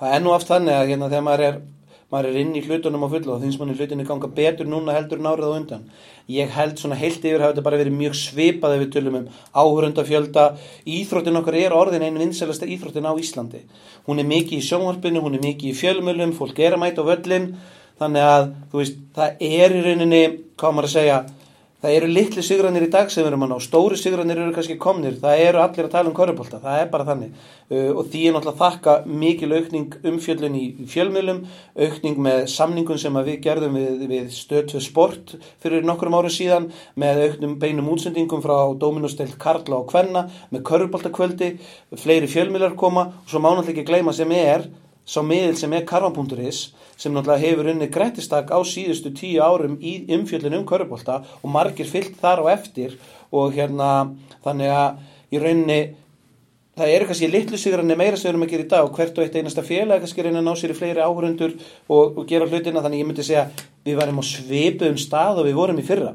[0.00, 1.64] það er nú aft þannig að hérna þegar maður er
[2.12, 5.18] maður er inn í hlutunum á fullu og finnst manni hlutinni ganga betur núna heldur
[5.18, 5.86] en árið á undan.
[6.30, 9.26] Ég held svona heilt yfir hafi þetta bara verið mjög svipað ef við tölum um
[9.58, 10.44] áhörundafjölda
[10.86, 13.64] íþróttin okkar er orðin einu vinselasta íþróttin á Íslandi.
[14.06, 17.10] Hún er mikið í sjónvarpinu, hún er mikið í fjölmölum fólk er að mæta á
[17.10, 17.50] völlin
[17.98, 20.22] þannig að veist, það er í rauninni
[20.54, 21.18] hvað maður að segja
[21.86, 23.56] það eru litli sigranir í dag sem við erum að ná.
[23.62, 27.06] Stóri sigranir eru kannski komnir, það eru allir að tala um korrupólta, það er bara
[27.06, 27.44] þannig.
[27.66, 31.42] Uh, og því er náttúrulega þakka mikil aukning umfjöllun í, fjölmiðlum
[31.86, 37.22] aukning með samningun sem við gerðum við, við stöðtöð sport fyrir nokkrum árum síðan með
[37.24, 41.52] auknum beinum útsendingum frá Dominostelt Karla og Kvenna með korrupóltakvöldi
[41.98, 44.68] fleiri fjölmiðlar koma og svo má náttúrulega ekki gleyma sem er
[45.06, 46.62] sá miðil sem er karvan.is
[46.96, 51.86] sem náttúrulega hefur unni grættistak á síðustu tíu árum í umfjöldin um körubólta og margir
[51.86, 52.96] fyllt þar á eftir
[53.30, 54.10] og hérna
[54.44, 54.98] þannig að
[55.30, 55.80] í rauninni
[56.76, 59.18] það eru kannski litlu sigranir meira sem við erum að gera í dag og hvert
[59.18, 61.54] og eitt einasta félag kannski reyna að ná sér í fleiri áhörundur
[61.88, 63.46] og, og gera hlutina þannig ég myndi segja
[63.86, 66.12] við varum á svipuðum stað og við vorum í fyrra.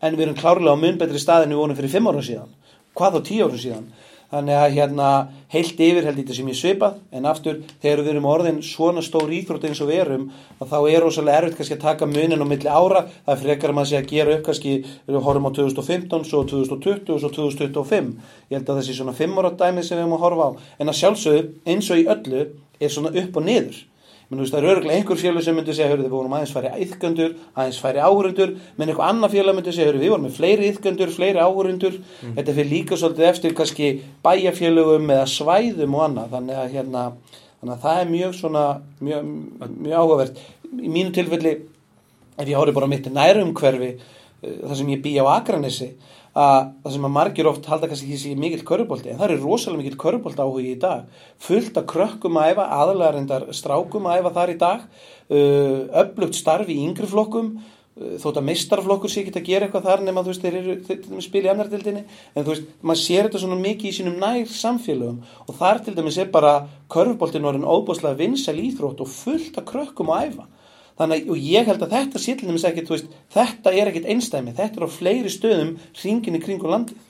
[0.00, 2.54] En við erum klárlega á mun betri stað en við vorum fyrir fimm ára síðan.
[2.94, 3.90] Hvað þá tíu ára síðan
[4.30, 5.08] þannig að hérna
[5.50, 7.00] heilt yfir held ég þetta sem ég svipað.
[7.12, 10.28] En aftur þegar við erum orðin svona stór íþrótt eins og við erum
[10.60, 13.04] þá er rosalega erfitt kannski að taka munin á milli ára.
[13.26, 17.14] Það frekar að maður sé að gera upp kannski við horfum á 2015, svo 2020
[17.14, 18.10] og svo 2025
[18.50, 20.50] ég held að þessi svona 5 ára dæmi sem við erum að horfa á.
[20.78, 22.44] En að sjálfsögðu eins og í öllu
[22.80, 23.86] er svona upp og niður
[24.30, 26.52] menn þú veist það eru örgulega einhver fjölu sem myndi segja hörðu við vorum aðeins
[26.54, 30.36] færi íðgöndur aðeins færi áhörundur menn eitthvað annað fjöla myndi segja hörðu við vorum með
[30.38, 32.34] fleiri íðgöndur fleiri áhörundur Mm.
[32.36, 33.88] þetta fyrir líka svolítið eftir kannski
[34.24, 36.30] bæjafjölugum eða svæðum og annað.
[36.34, 37.02] Þannig að hérna
[37.60, 38.64] þannig að það er mjög svona
[39.00, 39.30] mjög,
[39.80, 40.40] mjög áhugavert.
[40.70, 41.52] Í mínu tilfelli
[42.38, 43.90] ef ég horfi bara mitt nærumhverfi
[44.40, 45.90] þar sem ég bý á Akranessi
[46.30, 49.42] að það sem að margir oft halda kannski ekki sér mikill körubólti en það er
[49.42, 51.08] rosalega mikill körubólti áhugi í dag.
[51.42, 56.38] Fullt að krökkum að æfa aðalega reyndar strákum að æfa þar í dag uh, öflugt
[56.38, 60.22] starf í yngri flokkum uh, þótt að meistarflokkur sé ekki að gera eitthvað þar nema
[60.22, 63.42] þú veist þeir eru þeir, spila í annar dildinni en þú veist maður sér þetta
[63.42, 66.54] svona mikið í sínum nær samfélögum og þar til dæmis er bara
[66.94, 70.48] körubóltin orðin óbúslega vinsæl íþrótt og fullt að krökkum að æfa
[71.00, 74.08] Þannig að ég held að þetta sé til dæmis ekkert, þú veist, þetta er ekkert
[74.12, 77.06] einstæmi, þetta er á fleiri stöðum hringin í kringum landið.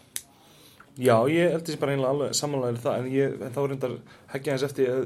[1.01, 3.97] Já, ég held þessi bara einlega alveg samanlægir það, en, ég, en þá er reyndar
[4.35, 5.01] heggja eins eftir,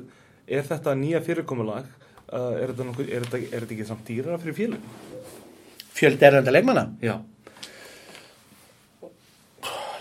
[0.44, 1.86] er þetta nýja fyrirkomulag,
[2.26, 4.90] uh, er, þetta nokkuð, er, þetta, er þetta ekki samt dýrara fyrir félum?
[5.94, 6.84] Fjöld erlenda leikmanna?
[7.04, 7.14] Já.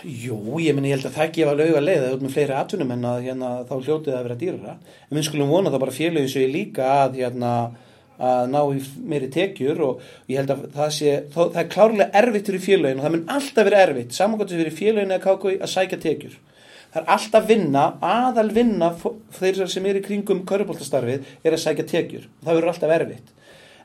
[0.04, 3.06] Jú, ég meni, ég held að það gefa leið að út með fleiri atvinnum en
[3.08, 4.74] að hérna, þá hljótið að vera dýrara.
[5.08, 7.52] En við skulum vona það bara félögin séu líka að hérna,
[8.18, 12.22] að ná í meiri tekjur og ég held að það sé, þó, það er klárlega
[12.22, 15.72] erfitt fyrir félögin og það mun alltaf vera erfitt samankvæmst fyrir félögin eða kákói að
[15.74, 16.36] sækja tekjur.
[16.94, 18.92] Það er alltaf vinna, aðal vinna
[19.34, 22.28] þeir sem er í kringum körubóltastarfið er að sækja tekjur.
[22.28, 23.32] Og það verður alltaf erfitt.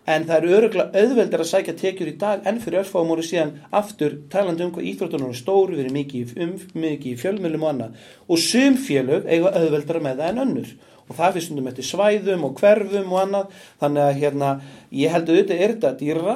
[0.09, 3.55] En það eru öruglega auðveldar að sækja tekjur í dag enn fyrir örfáum ári síðan
[3.75, 6.53] aftur talandi um hvað íþróttunar er stóru við erum mikið, um,
[6.85, 7.97] mikið í fjölmjölum og annað.
[8.29, 10.71] Og sum félög eiga auðveldar með það en önnur
[11.09, 13.59] og það fyrir stundum eftir svæðum og hverfum og annað.
[13.81, 14.53] Þannig að hérna
[14.93, 16.35] ég held að auðvitað er þetta dýra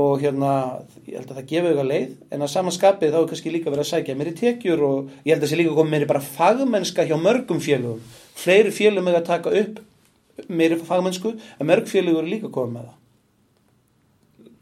[0.00, 0.52] og hérna
[1.08, 2.14] ég held að það gefa auðvitað leið.
[2.30, 5.32] En að samanskapið þá er kannski líka verið að sækja mér í tekjur og ég
[5.32, 8.04] held að það sé líka komið mér bara fagmennska hjá mörgum félögum.
[8.38, 9.84] Fleiri félögum er að taka upp
[10.48, 12.96] mér fagmennsku en mörg félögur er líka komið með það.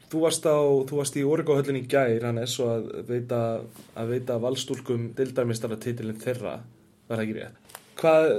[0.08, 0.56] Þú varst, á,
[0.88, 3.40] þú varst í Oregóhöllin í gær hann er svo að veita,
[3.92, 6.54] að veita valstúlkum dildarmistara þeirra,
[7.08, 7.76] var það ekki rétt?
[7.98, 8.30] Hvað,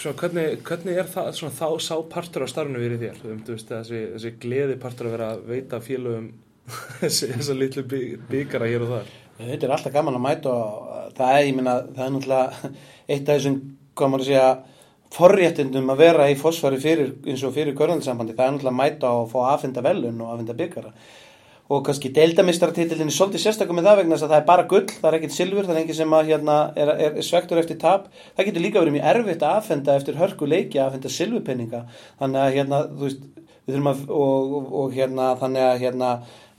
[0.00, 3.18] Svona, hvernig, hvernig er það svona, þá sá partur á starfnu verið þér?
[3.28, 6.30] Um, veist, þessi, þessi gleði partur að vera að veita félögum
[7.02, 7.84] þessar litlu
[8.30, 9.10] byggara hér og þar?
[9.40, 12.70] Þetta er alltaf gaman að mæta og það er, minna, það er náttúrulega
[13.10, 13.58] eitt af þessum,
[14.00, 14.48] maður að segja,
[15.12, 19.12] forréttindum að vera í fósfari fyrir, eins og fyrir görðansambandi, það er náttúrulega að mæta
[19.18, 20.94] og fá aðfenda velun og aðfenda byggara
[21.70, 24.86] og kannski deildamistartitillin er svolítið sérstaklega með það vegna þess að það er bara gull,
[24.90, 28.08] það er ekkert silfur, það er enginn sem að, hérna, er, er svektur eftir tap.
[28.34, 31.84] Það getur líka verið mjög erfitt að aðfenda eftir hörku leiki að aðfenda silfurpenninga
[32.18, 33.22] þannig að hérna, þú veist
[33.70, 36.10] við þurfum að, og, og, og hérna þannig að hérna,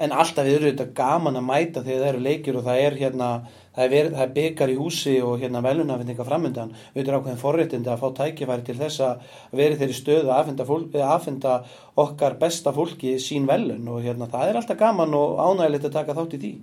[0.02, 2.98] en alltaf við erum þetta gaman að mæta þegar það eru leikir og það er
[3.02, 3.32] hérna
[3.76, 8.10] það er, er byggar í húsi og hérna velunafendinga framöndan auðvitað ákveðin forréttindi að fá
[8.20, 11.56] tækifæri til þess að veri þeirri stöðu að aðfenda
[12.04, 16.18] okkar besta fólki sín velun og hérna það er alltaf gaman og ánægilegt að taka
[16.18, 16.54] þátt í því.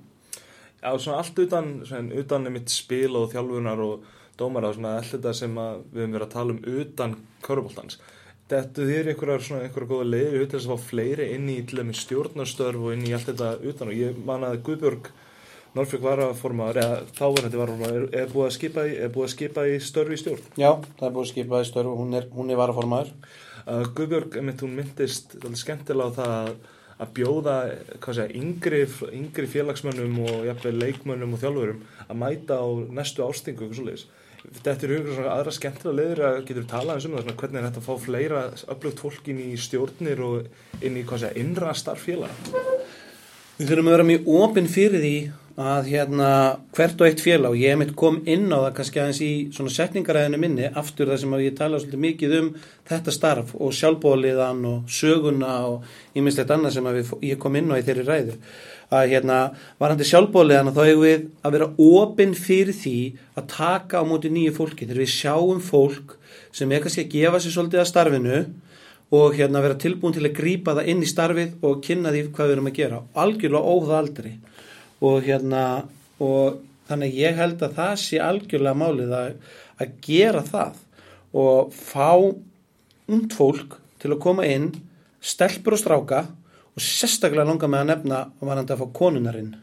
[0.79, 4.07] Já, svona allt utan, svona, utan mitt spil og þjálfunar og
[4.39, 7.99] dómara og svona allt þetta sem við höfum verið að tala um utan körubóltans
[8.49, 11.57] Þetta þýr einhverjar svona einhverjar góða leiðir til þess að fá fleiri inn í
[12.01, 13.91] stjórnarstörf og inn í allt þetta utan.
[13.91, 15.11] Og ég man að Guðbjörg
[15.79, 20.17] Norfjörg varaformaður, eða þáverandi varaformaður, er, er búið að skipa í, er skipa í störfi
[20.17, 20.49] í stjórn?
[20.59, 23.13] Já, það er búið að skipa í störfi, hún er, hún er varaformaður.
[23.69, 26.53] Uh, Guðbjörg, einmitt, hún myndist skemmtilega á það að,
[26.99, 27.57] að bjóða,
[28.03, 28.85] hvað segja, yngri,
[29.21, 32.67] yngri félagsmönnum og jafnveg leikmönnum og þjálfurum að mæta á
[32.99, 34.07] næstu ástingu, eitthvað svolítið.
[34.49, 37.83] Þetta er hugur svona aðra skemmtilega leður að getur talað um það, hvernig er þetta
[37.83, 38.43] að fá fleira
[38.75, 42.47] öflugt fólk inn í stjórnir og inn í, hvað segja, innra starffélag?
[43.59, 45.15] Við þurfum að vera mjög ofinn fyrir því
[45.59, 46.31] að hérna
[46.77, 49.73] hvert og eitt félag ég hef mitt kom inn á það kannski aðeins í svona
[49.75, 52.51] setningaræðinu minni aftur það sem að ég tala svolítið mikið um
[52.87, 57.79] þetta starf og sjálfbóliðan og söguna og íminnslegt annað sem við, ég kom inn á
[57.81, 58.37] í þeirri ræðu.
[58.95, 59.39] Að hérna
[59.83, 62.97] varandi sjálfbóliðan þá hefur við að vera ofinn fyrir því
[63.35, 64.87] að taka á móti nýju fólki.
[64.87, 66.15] Þegar við sjáum fólk
[66.55, 68.39] sem er kannski að gefa sér svolítið að starfinu
[69.19, 72.47] og hérna vera tilbúin til að grýpa það inn í starfið og kynna því hvað
[72.47, 74.33] við erum að gera algjörlega óða aldrei
[75.05, 75.65] og hérna
[76.23, 76.59] og
[76.89, 79.33] þannig ég held að það sé algjörlega málið að,
[79.79, 80.85] að gera það
[81.39, 82.11] og fá
[83.09, 84.71] und fólk til að koma inn
[85.21, 86.25] stelpur og stráka
[86.79, 89.55] og sérstaklega langa með að nefna og varandi að fá konunarinn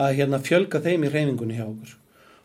[0.00, 1.94] að hérna fjölga þeim í reyningunni hjá okkur.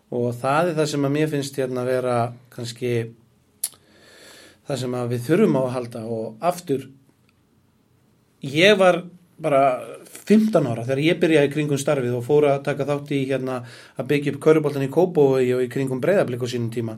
[0.10, 2.16] Og það er það sem að mér finnst hérna að vera
[2.54, 2.94] kannski
[4.70, 6.04] það sem að við þurfum á að halda.
[6.10, 6.88] Og aftur
[8.46, 9.04] ég var
[9.40, 9.64] bara
[10.10, 13.60] 15 ára þegar ég byrjaði kringum starfið og fór að taka þátt í hérna
[13.96, 16.98] að byggja upp köruboltan í Kópói og í kringum breyðablík á sínum tíma.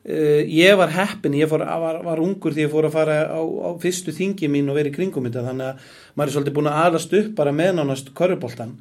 [0.00, 3.40] Uh, ég var heppin, ég fór, var, var ungur því ég fór að fara á,
[3.40, 6.78] á fyrstu þingi mín og verið kringum þetta þannig að maður er svolítið búin að
[6.84, 8.72] aðlast upp bara meðnánast köruboltan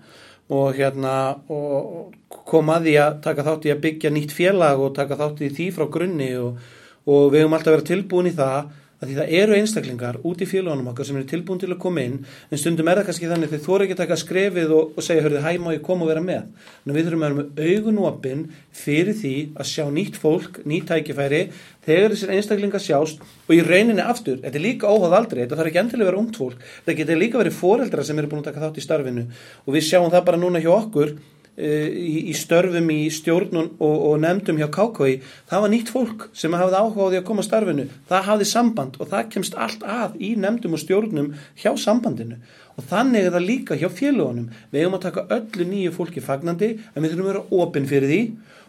[0.49, 1.13] og hérna
[1.51, 2.15] og
[2.49, 5.51] kom að því að taka þátt í að byggja nýtt félag og taka þátt í
[5.57, 6.63] því frá grunni og,
[7.05, 10.47] og við höfum alltaf verið tilbúin í það að því það eru einstaklingar út í
[10.49, 13.53] félagunum okkar sem eru tilbúin til að koma inn en stundum er það kannski þannig
[13.53, 16.11] þeir þóra ekki að taka skrefið og, og segja, hörðu, hæ, má ég koma og
[16.11, 16.67] vera með?
[16.83, 18.43] En við þurfum að vera með augun opinn
[18.75, 21.41] fyrir því að sjá nýtt fólk nýtt tækifæri,
[21.87, 25.71] þegar þessir einstaklingar sjást og í rauninni aftur þetta er líka óháð aldrei, þetta þarf
[25.71, 28.51] ekki endilega að vera ungt fólk þetta getur líka verið foreldra sem eru búin að
[28.51, 29.25] taka þátt í starfinu
[29.65, 31.15] og við sjáum það bara núna hjá okkur
[31.59, 35.17] í, í störfum í stjórnun og, og nefndum hjá KKI
[35.49, 37.85] það var nýtt fólk sem hafði áhuga á því að koma starfinu.
[38.09, 42.39] Það hafði samband og það kemst allt að í nefndum og stjórnum hjá sambandinu.
[42.79, 46.73] Og þannig er það líka hjá félagunum við hefum að taka öllu nýju fólki fagnandi
[46.79, 48.21] en við þurfum að vera opinn fyrir því.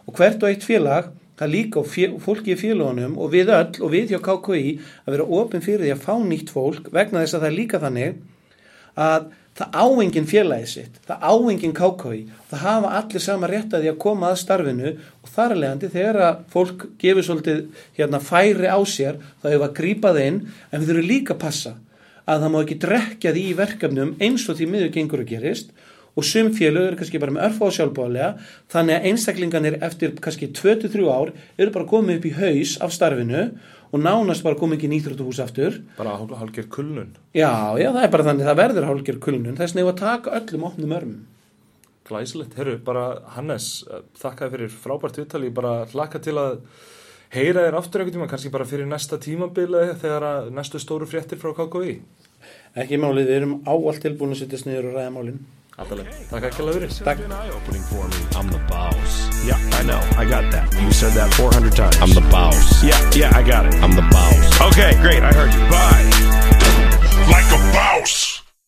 [0.07, 1.83] Og hvert og eitt félag það líka
[2.21, 4.75] fólki í félagunum og við öll og við hjá KKI
[5.05, 7.81] að vera opinn fyrir því að fá nýtt fólk vegna þess að það er líka
[7.81, 8.19] þannig
[8.99, 9.29] að
[9.61, 14.01] það áengin félagið sitt, það áengin kákói, það hafa allir sama rétt að því að
[14.01, 17.61] koma að starfinu og þar er leiðandi þegar að fólk gefur svolítið
[17.99, 21.75] hérna, færi á sér þá hefur að grípa þeim en við þurfum líka að passa
[22.25, 25.73] að það má ekki drekja því í verkefnum eins og því miður gengur að gerist
[26.11, 28.31] og sum félög eru kannski bara með örfa og sjálfbálega
[28.71, 33.45] þannig að einstaklinganir eftir kannski 23 ár eru bara komið upp í haus af starfinu
[33.47, 35.81] og nánast bara komið ekki nýþrótuhús aftur.
[35.97, 37.11] Bara hálfgerð kulnun.
[37.35, 39.59] Já, já, það er bara þannig, það verður hálfgerð kulnun.
[39.59, 41.27] Þess nefn að taka öllum opnum örmum.
[42.07, 43.67] Glæsilegt, herru, bara Hannes
[44.19, 46.57] þakkaði fyrir frábært viðtali bara hlaka til að
[47.31, 51.39] heyra þér aftur einhvern tíma, kannski bara fyrir næsta tímabili þegar að næstu stóru fréttir
[51.39, 51.93] frá KKV
[52.81, 55.39] Ekki málið, við erum áallt tilbúin að setja sniður og ræða málinn
[55.81, 57.21] Alltaf, takk ekki alveg fyrir Takk
[58.37, 59.15] I'm the boss.
[59.47, 59.99] Yeah, I know.
[60.15, 60.69] I got that.
[60.79, 61.97] You said that 400 times.
[61.99, 62.83] I'm the boss.
[62.83, 63.73] Yeah, yeah, I got it.
[63.81, 64.61] I'm the boss.
[64.69, 65.23] Okay, great.
[65.23, 65.59] I heard you.
[65.73, 66.05] Bye.
[67.33, 68.30] like a boss.